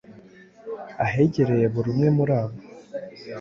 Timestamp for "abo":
2.41-2.57